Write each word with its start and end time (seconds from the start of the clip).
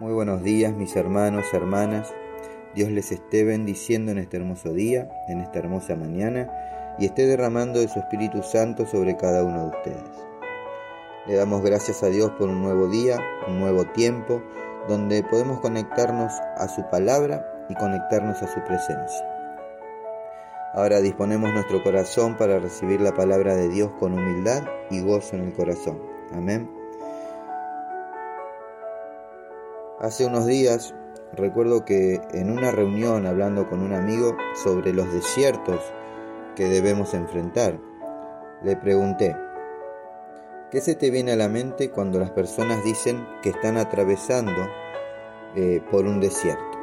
Muy 0.00 0.12
buenos 0.12 0.44
días 0.44 0.72
mis 0.74 0.94
hermanos, 0.94 1.46
hermanas. 1.52 2.14
Dios 2.72 2.88
les 2.88 3.10
esté 3.10 3.42
bendiciendo 3.42 4.12
en 4.12 4.18
este 4.18 4.36
hermoso 4.36 4.72
día, 4.72 5.08
en 5.26 5.40
esta 5.40 5.58
hermosa 5.58 5.96
mañana, 5.96 6.94
y 7.00 7.06
esté 7.06 7.26
derramando 7.26 7.80
de 7.80 7.88
su 7.88 7.98
Espíritu 7.98 8.44
Santo 8.44 8.86
sobre 8.86 9.16
cada 9.16 9.42
uno 9.42 9.62
de 9.62 9.76
ustedes. 9.76 10.26
Le 11.26 11.34
damos 11.34 11.62
gracias 11.64 12.04
a 12.04 12.10
Dios 12.10 12.30
por 12.38 12.48
un 12.48 12.62
nuevo 12.62 12.86
día, 12.86 13.18
un 13.48 13.58
nuevo 13.58 13.86
tiempo, 13.86 14.40
donde 14.86 15.24
podemos 15.24 15.58
conectarnos 15.58 16.32
a 16.56 16.68
su 16.68 16.88
palabra 16.90 17.44
y 17.68 17.74
conectarnos 17.74 18.40
a 18.40 18.46
su 18.46 18.60
presencia. 18.60 19.26
Ahora 20.74 21.00
disponemos 21.00 21.52
nuestro 21.52 21.82
corazón 21.82 22.36
para 22.36 22.60
recibir 22.60 23.00
la 23.00 23.14
palabra 23.14 23.56
de 23.56 23.68
Dios 23.68 23.90
con 23.98 24.12
humildad 24.12 24.62
y 24.90 25.00
gozo 25.00 25.34
en 25.34 25.42
el 25.42 25.52
corazón. 25.54 26.00
Amén. 26.32 26.77
Hace 30.00 30.26
unos 30.26 30.46
días 30.46 30.94
recuerdo 31.32 31.84
que 31.84 32.20
en 32.32 32.50
una 32.50 32.70
reunión 32.70 33.26
hablando 33.26 33.68
con 33.68 33.82
un 33.82 33.92
amigo 33.92 34.36
sobre 34.54 34.92
los 34.92 35.12
desiertos 35.12 35.80
que 36.54 36.68
debemos 36.68 37.14
enfrentar, 37.14 37.80
le 38.62 38.76
pregunté, 38.76 39.34
¿qué 40.70 40.80
se 40.80 40.94
te 40.94 41.10
viene 41.10 41.32
a 41.32 41.36
la 41.36 41.48
mente 41.48 41.90
cuando 41.90 42.20
las 42.20 42.30
personas 42.30 42.84
dicen 42.84 43.26
que 43.42 43.48
están 43.48 43.76
atravesando 43.76 44.68
eh, 45.56 45.82
por 45.90 46.04
un 46.04 46.20
desierto? 46.20 46.78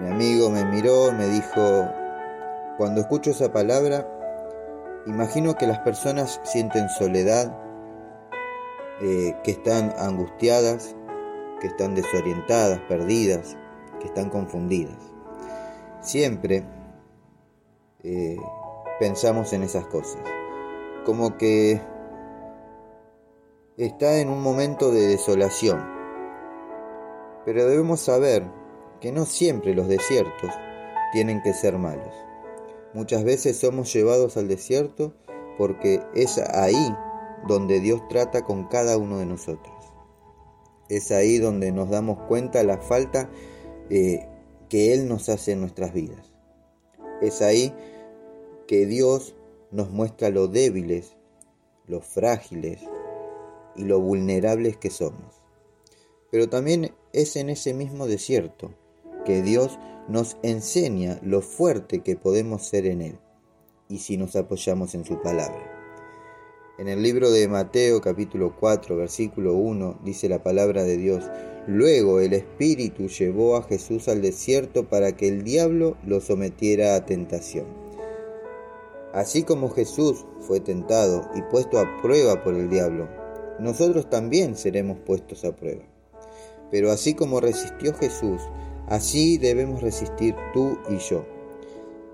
Mi 0.00 0.10
amigo 0.10 0.50
me 0.50 0.64
miró 0.64 1.12
me 1.12 1.26
dijo, 1.28 1.88
cuando 2.76 3.02
escucho 3.02 3.30
esa 3.30 3.52
palabra, 3.52 4.04
imagino 5.06 5.54
que 5.54 5.68
las 5.68 5.78
personas 5.78 6.40
sienten 6.42 6.88
soledad, 6.88 7.56
eh, 9.00 9.36
que 9.44 9.52
están 9.52 9.94
angustiadas, 9.96 10.96
que 11.66 11.72
están 11.72 11.96
desorientadas, 11.96 12.78
perdidas, 12.88 13.56
que 14.00 14.06
están 14.06 14.30
confundidas. 14.30 14.96
Siempre 16.00 16.64
eh, 18.04 18.36
pensamos 19.00 19.52
en 19.52 19.64
esas 19.64 19.84
cosas, 19.86 20.22
como 21.04 21.36
que 21.36 21.80
está 23.76 24.20
en 24.20 24.28
un 24.28 24.42
momento 24.42 24.92
de 24.92 25.08
desolación. 25.08 25.84
Pero 27.44 27.66
debemos 27.66 28.00
saber 28.00 28.44
que 29.00 29.10
no 29.10 29.26
siempre 29.26 29.74
los 29.74 29.88
desiertos 29.88 30.50
tienen 31.12 31.42
que 31.42 31.52
ser 31.52 31.78
malos. 31.78 32.14
Muchas 32.94 33.24
veces 33.24 33.58
somos 33.58 33.92
llevados 33.92 34.36
al 34.36 34.46
desierto 34.46 35.14
porque 35.58 36.00
es 36.14 36.38
ahí 36.38 36.94
donde 37.48 37.80
Dios 37.80 38.06
trata 38.08 38.42
con 38.42 38.68
cada 38.68 38.96
uno 38.96 39.18
de 39.18 39.26
nosotros. 39.26 39.75
Es 40.88 41.10
ahí 41.10 41.38
donde 41.38 41.72
nos 41.72 41.90
damos 41.90 42.18
cuenta 42.28 42.62
la 42.62 42.78
falta 42.78 43.30
eh, 43.90 44.28
que 44.68 44.92
Él 44.92 45.08
nos 45.08 45.28
hace 45.28 45.52
en 45.52 45.60
nuestras 45.60 45.92
vidas. 45.92 46.32
Es 47.20 47.42
ahí 47.42 47.72
que 48.66 48.86
Dios 48.86 49.34
nos 49.70 49.90
muestra 49.90 50.30
lo 50.30 50.48
débiles, 50.48 51.16
lo 51.86 52.00
frágiles 52.00 52.80
y 53.74 53.84
lo 53.84 54.00
vulnerables 54.00 54.76
que 54.76 54.90
somos. 54.90 55.42
Pero 56.30 56.48
también 56.48 56.92
es 57.12 57.36
en 57.36 57.50
ese 57.50 57.74
mismo 57.74 58.06
desierto 58.06 58.74
que 59.24 59.42
Dios 59.42 59.78
nos 60.08 60.36
enseña 60.42 61.18
lo 61.22 61.42
fuerte 61.42 62.00
que 62.00 62.16
podemos 62.16 62.66
ser 62.66 62.86
en 62.86 63.02
Él 63.02 63.18
y 63.88 63.98
si 63.98 64.16
nos 64.16 64.36
apoyamos 64.36 64.94
en 64.94 65.04
su 65.04 65.20
palabra. 65.20 65.75
En 66.78 66.88
el 66.88 67.02
libro 67.02 67.30
de 67.30 67.48
Mateo 67.48 68.02
capítulo 68.02 68.54
4 68.60 68.98
versículo 68.98 69.54
1 69.54 70.00
dice 70.04 70.28
la 70.28 70.42
palabra 70.42 70.84
de 70.84 70.98
Dios, 70.98 71.24
Luego 71.66 72.20
el 72.20 72.34
Espíritu 72.34 73.08
llevó 73.08 73.56
a 73.56 73.62
Jesús 73.62 74.08
al 74.08 74.20
desierto 74.20 74.86
para 74.86 75.16
que 75.16 75.26
el 75.26 75.42
diablo 75.42 75.96
lo 76.04 76.20
sometiera 76.20 76.94
a 76.94 77.06
tentación. 77.06 77.64
Así 79.14 79.42
como 79.42 79.70
Jesús 79.70 80.26
fue 80.40 80.60
tentado 80.60 81.30
y 81.34 81.40
puesto 81.50 81.78
a 81.78 82.02
prueba 82.02 82.44
por 82.44 82.54
el 82.54 82.68
diablo, 82.68 83.08
nosotros 83.58 84.10
también 84.10 84.54
seremos 84.54 84.98
puestos 84.98 85.46
a 85.46 85.56
prueba. 85.56 85.84
Pero 86.70 86.90
así 86.90 87.14
como 87.14 87.40
resistió 87.40 87.94
Jesús, 87.94 88.42
así 88.86 89.38
debemos 89.38 89.80
resistir 89.80 90.34
tú 90.52 90.78
y 90.90 90.98
yo. 90.98 91.24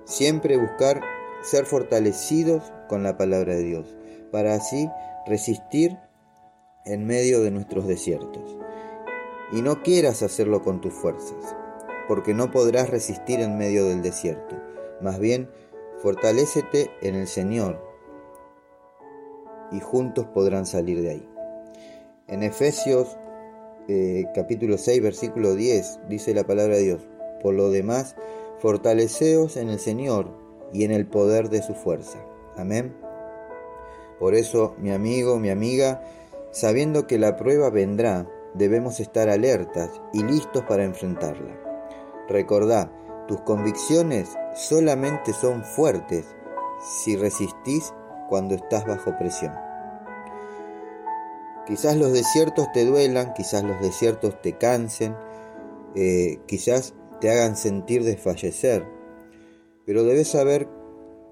Siempre 0.04 0.56
buscar 0.56 1.00
ser 1.42 1.66
fortalecidos 1.66 2.72
con 2.88 3.02
la 3.02 3.16
palabra 3.16 3.54
de 3.54 3.62
Dios 3.62 3.96
para 4.30 4.54
así 4.54 4.88
resistir 5.26 5.98
en 6.84 7.06
medio 7.06 7.42
de 7.42 7.50
nuestros 7.50 7.86
desiertos. 7.86 8.56
Y 9.52 9.62
no 9.62 9.82
quieras 9.82 10.22
hacerlo 10.22 10.62
con 10.62 10.80
tus 10.80 10.94
fuerzas, 10.94 11.54
porque 12.08 12.34
no 12.34 12.50
podrás 12.50 12.90
resistir 12.90 13.40
en 13.40 13.58
medio 13.58 13.84
del 13.84 14.02
desierto. 14.02 14.56
Más 15.00 15.18
bien, 15.18 15.50
fortalécete 15.98 16.90
en 17.02 17.14
el 17.14 17.26
Señor 17.26 17.92
y 19.70 19.80
juntos 19.80 20.26
podrán 20.26 20.66
salir 20.66 21.02
de 21.02 21.10
ahí. 21.10 21.28
En 22.28 22.42
Efesios 22.42 23.18
eh, 23.88 24.26
capítulo 24.34 24.78
6 24.78 25.02
versículo 25.02 25.54
10 25.54 26.08
dice 26.08 26.34
la 26.34 26.44
palabra 26.44 26.76
de 26.76 26.82
Dios, 26.82 27.08
por 27.42 27.54
lo 27.54 27.70
demás, 27.70 28.16
fortaleceos 28.60 29.56
en 29.56 29.68
el 29.70 29.80
Señor 29.80 30.41
y 30.72 30.84
en 30.84 30.92
el 30.92 31.06
poder 31.06 31.48
de 31.48 31.62
su 31.62 31.74
fuerza. 31.74 32.18
Amén. 32.56 32.94
Por 34.18 34.34
eso, 34.34 34.74
mi 34.78 34.92
amigo, 34.92 35.38
mi 35.38 35.50
amiga, 35.50 36.02
sabiendo 36.50 37.06
que 37.06 37.18
la 37.18 37.36
prueba 37.36 37.70
vendrá, 37.70 38.26
debemos 38.54 39.00
estar 39.00 39.28
alertas 39.28 39.90
y 40.12 40.22
listos 40.22 40.64
para 40.64 40.84
enfrentarla. 40.84 41.58
Recordá, 42.28 42.90
tus 43.26 43.40
convicciones 43.40 44.28
solamente 44.54 45.32
son 45.32 45.64
fuertes 45.64 46.26
si 47.04 47.16
resistís 47.16 47.92
cuando 48.28 48.54
estás 48.54 48.86
bajo 48.86 49.16
presión. 49.18 49.54
Quizás 51.66 51.96
los 51.96 52.12
desiertos 52.12 52.70
te 52.72 52.84
duelan, 52.84 53.34
quizás 53.34 53.62
los 53.62 53.80
desiertos 53.80 54.40
te 54.42 54.58
cansen, 54.58 55.16
eh, 55.94 56.40
quizás 56.46 56.94
te 57.20 57.30
hagan 57.30 57.56
sentir 57.56 58.02
desfallecer, 58.02 58.84
pero 59.86 60.04
debes 60.04 60.28
saber 60.28 60.68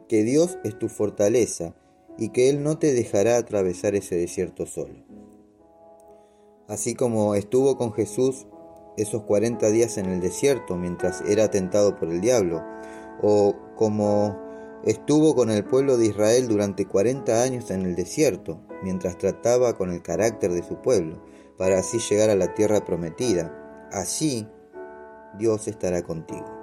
que 0.09 0.23
Dios 0.25 0.59
es 0.65 0.79
tu 0.79 0.89
fortaleza 0.89 1.75
y 2.19 2.31
que 2.31 2.51
Él 2.51 2.63
no 2.63 2.79
te 2.79 2.93
dejará 2.93 3.37
atravesar 3.37 3.95
ese 3.95 4.17
desierto 4.17 4.67
solo. 4.67 5.05
Así 6.69 6.95
como 6.95 7.35
estuvo 7.35 7.77
con 7.77 7.93
Jesús 7.93 8.47
esos 8.97 9.23
40 9.23 9.71
días 9.71 9.99
en 9.99 10.07
el 10.07 10.21
desierto 10.21 10.77
mientras 10.77 11.23
era 11.23 11.51
tentado 11.51 11.97
por 11.97 12.09
el 12.09 12.21
diablo, 12.21 12.63
o 13.23 13.55
como 13.77 14.39
estuvo 14.85 15.35
con 15.35 15.51
el 15.51 15.65
pueblo 15.65 15.97
de 15.97 16.07
Israel 16.07 16.49
durante 16.49 16.87
40 16.87 17.43
años 17.43 17.71
en 17.71 17.83
el 17.83 17.95
desierto, 17.95 18.61
mientras 18.83 19.19
trataba 19.19 19.77
con 19.77 19.91
el 19.91 20.03
carácter 20.03 20.53
de 20.53 20.63
su 20.63 20.81
pueblo, 20.81 21.23
para 21.57 21.79
así 21.79 21.99
llegar 21.99 22.31
a 22.31 22.37
la 22.37 22.55
tierra 22.55 22.85
prometida. 22.85 23.89
Así 23.93 24.47
Dios 25.39 25.69
estará 25.69 26.03
contigo. 26.03 26.60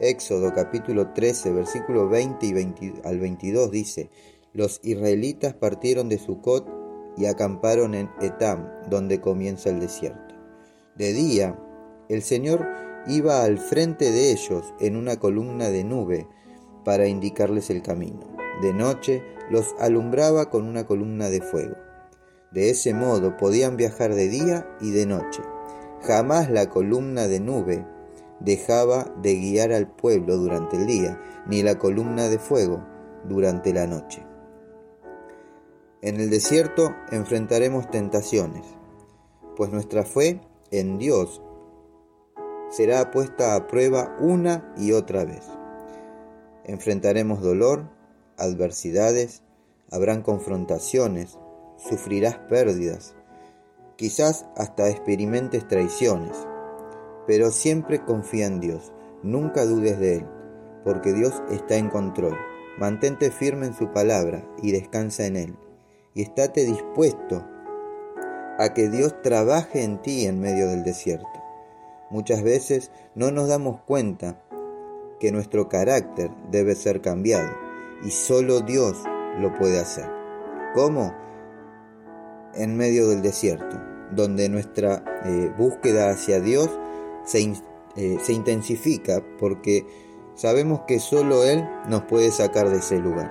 Éxodo 0.00 0.54
capítulo 0.54 1.12
13, 1.12 1.52
versículo 1.52 2.08
20 2.08 2.46
y 2.46 2.94
al 3.04 3.20
22 3.20 3.70
dice, 3.70 4.08
los 4.54 4.80
israelitas 4.82 5.52
partieron 5.52 6.08
de 6.08 6.18
Sucot 6.18 6.66
y 7.18 7.26
acamparon 7.26 7.94
en 7.94 8.08
Etam, 8.22 8.66
donde 8.88 9.20
comienza 9.20 9.68
el 9.68 9.78
desierto. 9.78 10.34
De 10.96 11.12
día, 11.12 11.58
el 12.08 12.22
Señor 12.22 12.66
iba 13.08 13.44
al 13.44 13.58
frente 13.58 14.10
de 14.10 14.32
ellos 14.32 14.72
en 14.80 14.96
una 14.96 15.18
columna 15.18 15.68
de 15.68 15.84
nube 15.84 16.26
para 16.82 17.06
indicarles 17.06 17.68
el 17.68 17.82
camino. 17.82 18.26
De 18.62 18.72
noche 18.72 19.22
los 19.50 19.74
alumbraba 19.78 20.48
con 20.48 20.66
una 20.66 20.86
columna 20.86 21.28
de 21.28 21.42
fuego. 21.42 21.76
De 22.52 22.70
ese 22.70 22.94
modo 22.94 23.36
podían 23.36 23.76
viajar 23.76 24.14
de 24.14 24.28
día 24.28 24.66
y 24.80 24.92
de 24.92 25.04
noche. 25.04 25.42
Jamás 26.00 26.50
la 26.50 26.70
columna 26.70 27.28
de 27.28 27.40
nube 27.40 27.84
dejaba 28.40 29.04
de 29.22 29.36
guiar 29.36 29.72
al 29.72 29.88
pueblo 29.88 30.36
durante 30.36 30.76
el 30.76 30.86
día, 30.86 31.20
ni 31.46 31.62
la 31.62 31.78
columna 31.78 32.28
de 32.28 32.38
fuego 32.38 32.84
durante 33.24 33.72
la 33.72 33.86
noche. 33.86 34.24
En 36.02 36.18
el 36.18 36.30
desierto 36.30 36.94
enfrentaremos 37.10 37.90
tentaciones, 37.90 38.64
pues 39.56 39.70
nuestra 39.70 40.04
fe 40.04 40.40
en 40.70 40.98
Dios 40.98 41.42
será 42.70 43.10
puesta 43.10 43.54
a 43.54 43.66
prueba 43.66 44.16
una 44.20 44.72
y 44.78 44.92
otra 44.92 45.24
vez. 45.24 45.46
Enfrentaremos 46.64 47.42
dolor, 47.42 47.90
adversidades, 48.38 49.42
habrán 49.90 50.22
confrontaciones, 50.22 51.38
sufrirás 51.76 52.38
pérdidas, 52.48 53.14
quizás 53.96 54.46
hasta 54.56 54.88
experimentes 54.88 55.66
traiciones, 55.68 56.46
pero 57.26 57.50
siempre 57.50 58.04
confía 58.04 58.46
en 58.46 58.60
Dios, 58.60 58.92
nunca 59.22 59.64
dudes 59.64 59.98
de 59.98 60.16
Él, 60.16 60.26
porque 60.84 61.12
Dios 61.12 61.42
está 61.50 61.76
en 61.76 61.88
control. 61.88 62.36
Mantente 62.78 63.30
firme 63.30 63.66
en 63.66 63.74
su 63.74 63.92
palabra 63.92 64.42
y 64.62 64.72
descansa 64.72 65.26
en 65.26 65.36
Él 65.36 65.56
y 66.14 66.22
estate 66.22 66.64
dispuesto 66.64 67.44
a 68.58 68.74
que 68.74 68.88
Dios 68.88 69.20
trabaje 69.22 69.84
en 69.84 70.02
ti 70.02 70.26
en 70.26 70.40
medio 70.40 70.68
del 70.68 70.82
desierto. 70.82 71.28
Muchas 72.10 72.42
veces 72.42 72.90
no 73.14 73.30
nos 73.30 73.48
damos 73.48 73.80
cuenta 73.82 74.42
que 75.18 75.32
nuestro 75.32 75.68
carácter 75.68 76.30
debe 76.50 76.74
ser 76.74 77.00
cambiado 77.00 77.50
y 78.04 78.10
solo 78.10 78.60
Dios 78.60 79.02
lo 79.38 79.54
puede 79.54 79.78
hacer. 79.78 80.10
¿Cómo? 80.74 81.14
En 82.54 82.76
medio 82.76 83.08
del 83.08 83.22
desierto, 83.22 83.80
donde 84.10 84.48
nuestra 84.48 85.04
eh, 85.24 85.52
búsqueda 85.56 86.10
hacia 86.10 86.40
Dios 86.40 86.68
se, 87.30 87.54
eh, 87.96 88.18
se 88.22 88.32
intensifica 88.32 89.22
porque 89.38 89.86
sabemos 90.34 90.80
que 90.86 90.98
solo 90.98 91.44
Él 91.44 91.68
nos 91.88 92.02
puede 92.02 92.30
sacar 92.30 92.68
de 92.68 92.78
ese 92.78 92.98
lugar. 92.98 93.30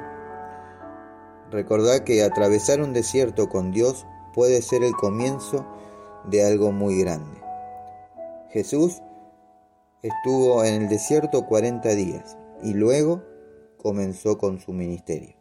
Recordad 1.52 2.02
que 2.02 2.24
atravesar 2.24 2.82
un 2.82 2.94
desierto 2.94 3.50
con 3.50 3.72
Dios 3.72 4.06
puede 4.34 4.62
ser 4.62 4.84
el 4.84 4.94
comienzo 4.94 5.66
de 6.26 6.46
algo 6.46 6.72
muy 6.72 7.00
grande. 7.00 7.40
Jesús 8.52 9.02
estuvo 10.02 10.64
en 10.64 10.84
el 10.84 10.90
desierto 10.90 11.46
40 11.46 11.90
días 11.96 12.38
y 12.64 12.74
luego 12.74 13.24
comenzó 13.78 14.38
con 14.38 14.60
su 14.60 14.74
ministerio. 14.74 15.36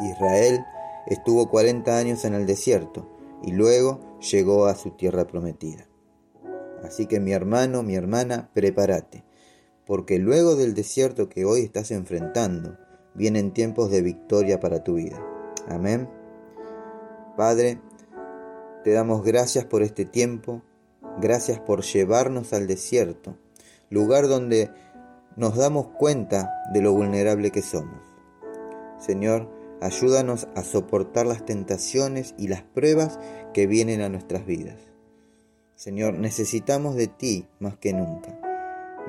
Israel 0.00 0.64
estuvo 1.06 1.48
40 1.50 1.96
años 1.96 2.24
en 2.24 2.34
el 2.34 2.46
desierto 2.46 3.08
y 3.42 3.52
luego 3.52 4.18
llegó 4.20 4.66
a 4.66 4.74
su 4.74 4.92
tierra 4.92 5.26
prometida. 5.26 5.86
Así 6.84 7.06
que 7.06 7.18
mi 7.18 7.32
hermano, 7.32 7.82
mi 7.82 7.94
hermana, 7.94 8.50
prepárate, 8.52 9.24
porque 9.86 10.18
luego 10.18 10.54
del 10.54 10.74
desierto 10.74 11.28
que 11.28 11.44
hoy 11.44 11.62
estás 11.62 11.90
enfrentando, 11.90 12.76
vienen 13.14 13.52
tiempos 13.52 13.90
de 13.90 14.02
victoria 14.02 14.60
para 14.60 14.84
tu 14.84 14.94
vida. 14.94 15.18
Amén. 15.66 16.08
Padre, 17.36 17.80
te 18.84 18.92
damos 18.92 19.24
gracias 19.24 19.64
por 19.64 19.82
este 19.82 20.04
tiempo, 20.04 20.62
gracias 21.20 21.58
por 21.58 21.82
llevarnos 21.82 22.52
al 22.52 22.66
desierto, 22.66 23.38
lugar 23.88 24.28
donde 24.28 24.70
nos 25.36 25.56
damos 25.56 25.88
cuenta 25.88 26.50
de 26.72 26.82
lo 26.82 26.92
vulnerable 26.92 27.50
que 27.50 27.62
somos. 27.62 28.04
Señor, 28.98 29.50
ayúdanos 29.80 30.48
a 30.54 30.62
soportar 30.62 31.26
las 31.26 31.44
tentaciones 31.46 32.34
y 32.36 32.48
las 32.48 32.62
pruebas 32.62 33.18
que 33.54 33.66
vienen 33.66 34.02
a 34.02 34.08
nuestras 34.10 34.44
vidas. 34.44 34.93
Señor, 35.76 36.14
necesitamos 36.14 36.94
de 36.94 37.08
ti 37.08 37.48
más 37.58 37.76
que 37.76 37.92
nunca. 37.92 38.38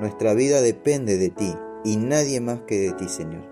Nuestra 0.00 0.34
vida 0.34 0.60
depende 0.60 1.16
de 1.16 1.30
ti 1.30 1.54
y 1.84 1.96
nadie 1.96 2.40
más 2.40 2.60
que 2.62 2.80
de 2.80 2.92
ti, 2.92 3.08
Señor. 3.08 3.44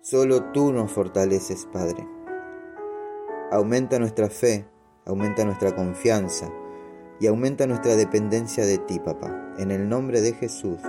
Solo 0.00 0.52
tú 0.52 0.72
nos 0.72 0.90
fortaleces, 0.90 1.68
Padre. 1.72 2.04
Aumenta 3.52 4.00
nuestra 4.00 4.28
fe, 4.30 4.66
aumenta 5.06 5.44
nuestra 5.44 5.76
confianza 5.76 6.50
y 7.20 7.28
aumenta 7.28 7.68
nuestra 7.68 7.94
dependencia 7.94 8.66
de 8.66 8.78
ti, 8.78 8.98
papá. 8.98 9.54
En 9.58 9.70
el 9.70 9.88
nombre 9.88 10.22
de 10.22 10.32
Jesús. 10.32 10.80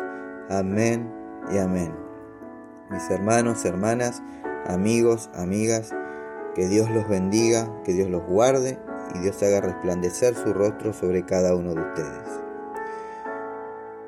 Amén 0.50 1.14
y 1.54 1.60
amén. 1.60 1.94
Mis 2.90 3.08
hermanos, 3.12 3.66
hermanas, 3.66 4.24
amigos, 4.66 5.30
amigas, 5.36 5.94
que 6.56 6.68
Dios 6.68 6.90
los 6.90 7.08
bendiga, 7.08 7.72
que 7.84 7.94
Dios 7.94 8.10
los 8.10 8.26
guarde 8.26 8.80
y 9.16 9.20
Dios 9.20 9.42
haga 9.44 9.62
resplandecer 9.62 10.36
su 10.36 10.54
rostro 10.54 10.94
sobre 10.94 11.26
cada 11.26 11.56
uno 11.56 11.74
de 11.74 11.82
ustedes. 11.82 12.30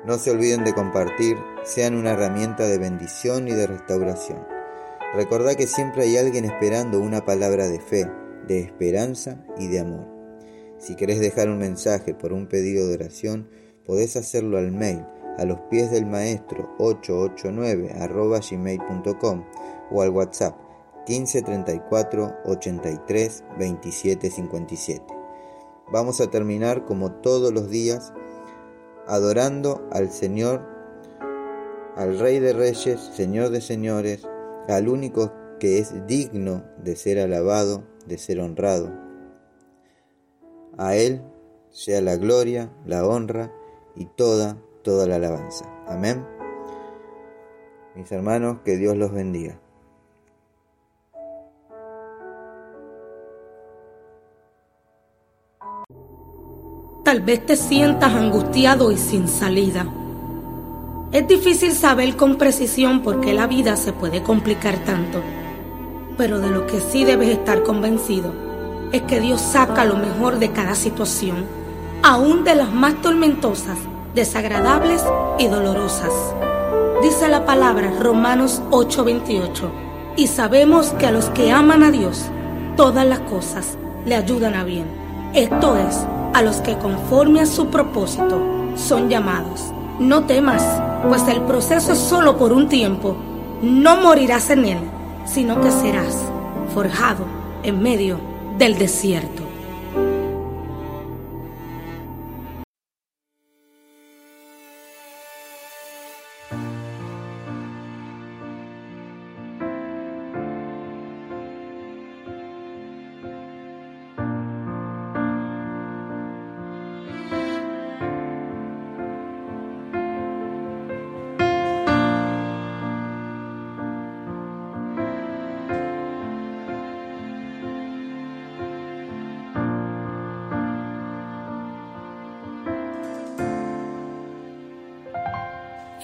No 0.04 0.18
se 0.18 0.30
olviden 0.30 0.64
de 0.64 0.74
compartir, 0.74 1.36
sean 1.64 1.96
una 1.96 2.12
herramienta 2.12 2.64
de 2.64 2.78
bendición 2.78 3.48
y 3.48 3.52
de 3.52 3.66
restauración. 3.66 4.46
Recordad 5.14 5.54
que 5.54 5.66
siempre 5.66 6.04
hay 6.04 6.16
alguien 6.16 6.44
esperando 6.44 7.00
una 7.00 7.24
palabra 7.24 7.68
de 7.68 7.80
fe, 7.80 8.10
de 8.46 8.60
esperanza 8.60 9.44
y 9.58 9.68
de 9.68 9.80
amor. 9.80 10.06
Si 10.78 10.94
querés 10.94 11.20
dejar 11.20 11.48
un 11.48 11.58
mensaje 11.58 12.14
por 12.14 12.32
un 12.32 12.46
pedido 12.46 12.86
de 12.86 12.94
oración, 12.94 13.48
podés 13.84 14.16
hacerlo 14.16 14.58
al 14.58 14.72
mail 14.72 15.04
a 15.38 15.44
los 15.44 15.60
pies 15.70 15.90
del 15.90 16.06
maestro 16.06 16.74
889 16.78 17.94
gmail.com 18.50 19.44
o 19.90 20.02
al 20.02 20.10
WhatsApp 20.10 20.65
1534 21.06 22.38
83 22.44 23.44
27 23.58 24.30
57. 24.30 25.04
Vamos 25.92 26.20
a 26.20 26.30
terminar 26.30 26.84
como 26.84 27.12
todos 27.12 27.52
los 27.52 27.70
días 27.70 28.12
adorando 29.06 29.88
al 29.92 30.10
Señor, 30.10 30.62
al 31.94 32.18
Rey 32.18 32.40
de 32.40 32.52
Reyes, 32.52 33.00
Señor 33.00 33.50
de 33.50 33.60
Señores, 33.60 34.26
al 34.68 34.88
único 34.88 35.32
que 35.60 35.78
es 35.78 36.06
digno 36.06 36.64
de 36.82 36.96
ser 36.96 37.20
alabado, 37.20 37.84
de 38.06 38.18
ser 38.18 38.40
honrado. 38.40 38.92
A 40.76 40.96
Él 40.96 41.22
sea 41.70 42.00
la 42.00 42.16
gloria, 42.16 42.72
la 42.84 43.06
honra 43.06 43.52
y 43.94 44.06
toda, 44.06 44.58
toda 44.82 45.06
la 45.06 45.16
alabanza. 45.16 45.64
Amén. 45.86 46.26
Mis 47.94 48.10
hermanos, 48.12 48.58
que 48.64 48.76
Dios 48.76 48.96
los 48.96 49.12
bendiga. 49.12 49.60
Tal 57.16 57.24
vez 57.24 57.46
te 57.46 57.56
sientas 57.56 58.12
angustiado 58.12 58.92
y 58.92 58.98
sin 58.98 59.26
salida. 59.26 59.86
Es 61.12 61.26
difícil 61.26 61.72
saber 61.72 62.14
con 62.14 62.36
precisión 62.36 63.00
por 63.00 63.22
qué 63.22 63.32
la 63.32 63.46
vida 63.46 63.76
se 63.76 63.94
puede 63.94 64.22
complicar 64.22 64.76
tanto, 64.84 65.22
pero 66.18 66.40
de 66.40 66.50
lo 66.50 66.66
que 66.66 66.78
sí 66.78 67.06
debes 67.06 67.30
estar 67.30 67.62
convencido 67.62 68.34
es 68.92 69.00
que 69.00 69.18
Dios 69.18 69.40
saca 69.40 69.86
lo 69.86 69.96
mejor 69.96 70.38
de 70.38 70.52
cada 70.52 70.74
situación, 70.74 71.46
aún 72.02 72.44
de 72.44 72.54
las 72.54 72.70
más 72.70 73.00
tormentosas, 73.00 73.78
desagradables 74.14 75.02
y 75.38 75.46
dolorosas. 75.46 76.12
Dice 77.02 77.28
la 77.28 77.46
palabra 77.46 77.94
Romanos 77.98 78.60
8:28, 78.72 79.70
y 80.18 80.26
sabemos 80.26 80.88
que 80.98 81.06
a 81.06 81.12
los 81.12 81.30
que 81.30 81.50
aman 81.50 81.82
a 81.82 81.90
Dios, 81.90 82.26
todas 82.76 83.06
las 83.06 83.20
cosas 83.20 83.78
le 84.04 84.16
ayudan 84.16 84.54
a 84.54 84.64
bien. 84.64 84.84
Esto 85.32 85.78
es, 85.78 86.06
a 86.36 86.42
los 86.42 86.56
que 86.58 86.76
conforme 86.76 87.40
a 87.40 87.46
su 87.46 87.68
propósito 87.68 88.42
son 88.76 89.08
llamados. 89.08 89.72
No 89.98 90.24
temas, 90.26 90.62
pues 91.08 91.26
el 91.28 91.40
proceso 91.40 91.92
es 91.94 91.98
solo 91.98 92.36
por 92.36 92.52
un 92.52 92.68
tiempo. 92.68 93.16
No 93.62 94.02
morirás 94.02 94.50
en 94.50 94.66
él, 94.66 94.78
sino 95.24 95.58
que 95.62 95.70
serás 95.70 96.14
forjado 96.74 97.24
en 97.62 97.82
medio 97.82 98.20
del 98.58 98.76
desierto. 98.76 99.35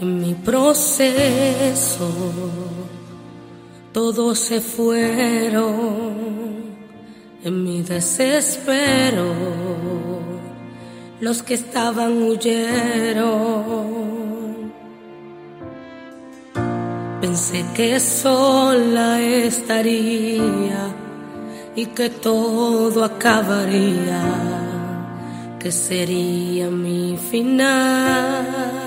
En 0.02 0.20
mi 0.20 0.34
proceso 0.34 2.10
todos 3.92 4.36
se 4.36 4.60
fueron, 4.60 6.14
en 7.44 7.62
mi 7.62 7.82
desespero 7.82 9.32
los 11.20 11.44
que 11.44 11.54
estaban 11.54 12.20
huyeron. 12.20 13.22
Pensé 17.20 17.64
que 17.72 18.00
sola 18.00 19.20
estaría 19.20 20.96
y 21.76 21.86
que 21.86 22.10
todo 22.10 23.04
acabaría, 23.04 24.20
que 25.60 25.70
sería 25.70 26.68
mi 26.70 27.16
final. 27.16 28.81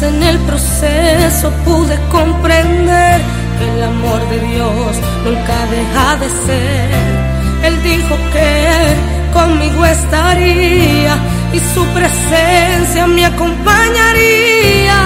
En 0.00 0.22
el 0.22 0.38
proceso 0.38 1.50
pude 1.64 1.98
comprender 2.08 3.20
que 3.58 3.68
el 3.74 3.82
amor 3.82 4.20
de 4.30 4.38
Dios 4.38 4.96
nunca 5.24 5.66
deja 5.66 6.16
de 6.16 6.28
ser. 6.46 6.90
Él 7.64 7.82
dijo 7.82 8.16
que 8.32 8.94
conmigo 9.32 9.84
estaría 9.84 11.16
y 11.52 11.58
su 11.74 11.84
presencia 11.86 13.08
me 13.08 13.26
acompañaría. 13.26 15.00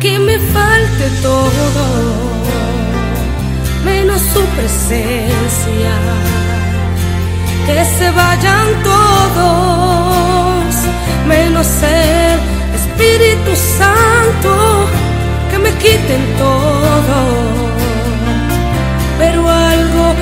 Que 0.00 0.18
me 0.18 0.38
falte 0.40 1.08
todo, 1.22 1.52
menos 3.84 4.20
su 4.20 4.44
presencia 4.56 6.43
que 7.66 7.84
se 7.84 8.10
vayan 8.10 8.66
todos, 8.82 10.74
menos 11.26 11.66
el 11.82 12.38
Espíritu 12.80 13.56
Santo, 13.78 14.50
que 15.50 15.58
me 15.58 15.70
quiten 15.82 16.22
todo. 16.38 17.16
Pero 19.18 19.48
algo 19.48 20.14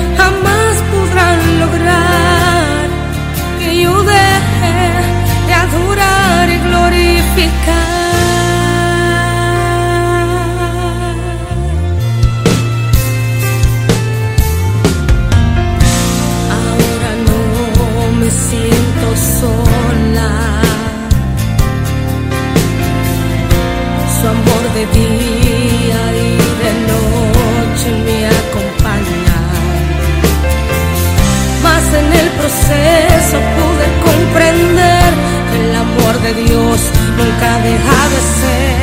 deja 37.59 37.99
de 38.13 38.19
ser. 38.39 38.75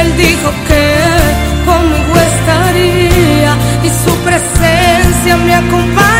Él 0.00 0.16
dijo 0.16 0.50
que 0.68 0.82
conmigo 1.64 2.14
estaría 2.32 3.52
y 3.82 3.88
su 3.88 4.14
presencia 4.28 5.36
me 5.36 5.54
acompaña. 5.54 6.13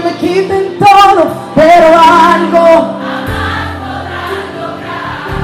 me 0.00 0.12
quiten 0.14 0.78
todo, 0.78 1.32
pero 1.54 1.86
algo. 1.86 2.96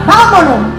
Vámonos. 0.07 0.72